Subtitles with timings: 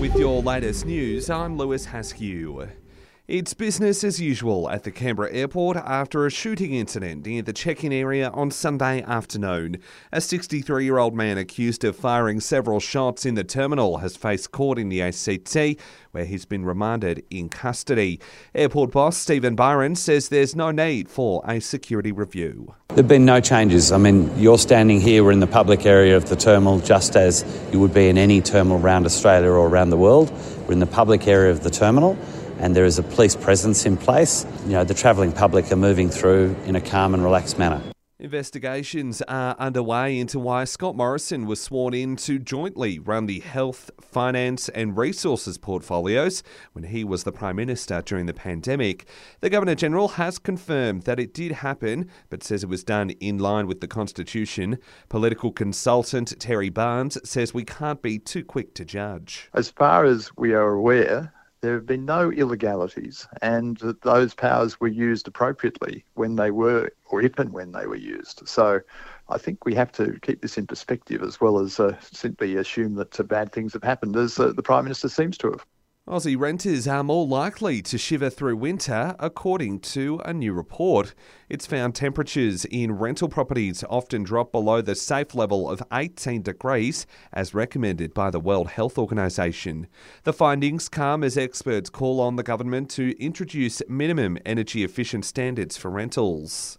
[0.00, 2.70] With your latest news, I'm Lewis Haskew.
[3.26, 7.82] It's business as usual at the Canberra airport after a shooting incident near the check
[7.82, 9.78] in area on Sunday afternoon.
[10.12, 14.52] A 63 year old man accused of firing several shots in the terminal has faced
[14.52, 15.80] court in the ACT,
[16.12, 18.20] where he's been remanded in custody.
[18.54, 22.72] Airport boss Stephen Byron says there's no need for a security review.
[22.98, 23.92] There have been no changes.
[23.92, 27.44] I mean, you're standing here, we're in the public area of the terminal, just as
[27.70, 30.32] you would be in any terminal around Australia or around the world.
[30.66, 32.18] We're in the public area of the terminal
[32.58, 34.44] and there is a police presence in place.
[34.64, 37.80] You know, the travelling public are moving through in a calm and relaxed manner.
[38.20, 43.92] Investigations are underway into why Scott Morrison was sworn in to jointly run the health,
[44.00, 46.42] finance, and resources portfolios
[46.72, 49.06] when he was the Prime Minister during the pandemic.
[49.40, 53.38] The Governor General has confirmed that it did happen, but says it was done in
[53.38, 54.78] line with the Constitution.
[55.08, 59.48] Political consultant Terry Barnes says we can't be too quick to judge.
[59.54, 64.78] As far as we are aware, there have been no illegalities and that those powers
[64.80, 68.42] were used appropriately when they were, or if and when they were used.
[68.46, 68.80] So
[69.28, 72.94] I think we have to keep this in perspective as well as uh, simply assume
[72.94, 75.66] that uh, bad things have happened, as uh, the Prime Minister seems to have.
[76.08, 81.14] Aussie renters are more likely to shiver through winter, according to a new report.
[81.50, 87.06] It's found temperatures in rental properties often drop below the safe level of 18 degrees,
[87.30, 89.86] as recommended by the World Health Organization.
[90.24, 95.76] The findings come as experts call on the government to introduce minimum energy efficient standards
[95.76, 96.78] for rentals.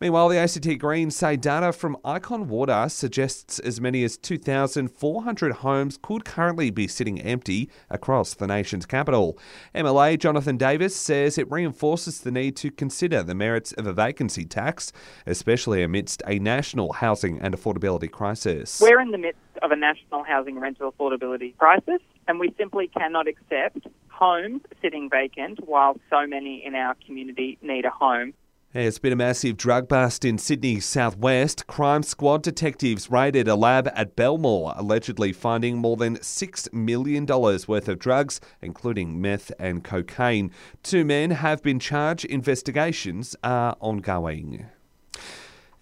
[0.00, 5.98] Meanwhile, the ACT Greens say data from Icon Water suggests as many as 2,400 homes
[6.00, 9.38] could currently be sitting empty across the nation's capital.
[9.74, 14.46] MLA Jonathan Davis says it reinforces the need to consider the merits of a vacancy
[14.46, 14.90] tax,
[15.26, 18.80] especially amidst a national housing and affordability crisis.
[18.80, 23.28] We're in the midst of a national housing rental affordability crisis, and we simply cannot
[23.28, 28.32] accept homes sitting vacant while so many in our community need a home.
[28.72, 31.66] There's been a massive drug bust in Sydney's southwest.
[31.66, 37.88] Crime squad detectives raided a lab at Belmore, allegedly finding more than $6 million worth
[37.88, 40.52] of drugs, including meth and cocaine.
[40.84, 42.24] Two men have been charged.
[42.26, 44.66] Investigations are ongoing.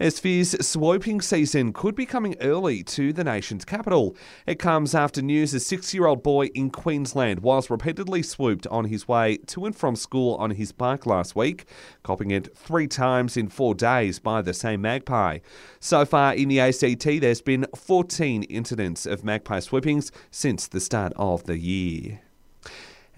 [0.01, 4.17] SV's swooping season could be coming early to the nation's capital.
[4.47, 8.85] It comes after news a six year old boy in Queensland was repeatedly swooped on
[8.85, 11.65] his way to and from school on his bike last week,
[12.05, 15.39] copping it three times in four days by the same magpie.
[15.81, 21.13] So far in the ACT, there's been 14 incidents of magpie swoopings since the start
[21.17, 22.21] of the year.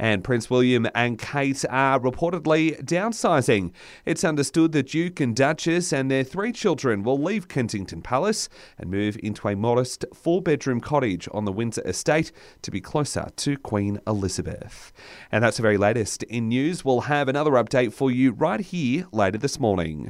[0.01, 3.73] And Prince William and Kate are reportedly downsizing.
[4.07, 8.91] It's understood the Duke and Duchess and their three children will leave Kensington Palace and
[8.91, 13.59] move into a modest four bedroom cottage on the Windsor estate to be closer to
[13.59, 14.91] Queen Elizabeth.
[15.31, 16.83] And that's the very latest in news.
[16.83, 20.09] We'll have another update for you right here later this morning.